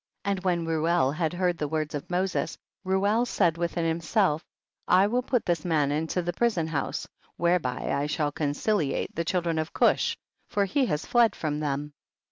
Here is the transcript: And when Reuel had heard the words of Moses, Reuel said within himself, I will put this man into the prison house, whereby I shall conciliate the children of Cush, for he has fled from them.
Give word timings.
And 0.25 0.43
when 0.43 0.65
Reuel 0.65 1.11
had 1.11 1.31
heard 1.31 1.59
the 1.59 1.67
words 1.67 1.93
of 1.93 2.09
Moses, 2.09 2.57
Reuel 2.83 3.23
said 3.23 3.55
within 3.55 3.85
himself, 3.85 4.43
I 4.87 5.05
will 5.05 5.21
put 5.21 5.45
this 5.45 5.63
man 5.63 5.91
into 5.91 6.23
the 6.23 6.33
prison 6.33 6.65
house, 6.65 7.07
whereby 7.37 7.91
I 7.91 8.07
shall 8.07 8.31
conciliate 8.31 9.13
the 9.13 9.23
children 9.25 9.59
of 9.59 9.73
Cush, 9.73 10.17
for 10.49 10.65
he 10.65 10.87
has 10.87 11.05
fled 11.05 11.35
from 11.35 11.59
them. 11.59 11.93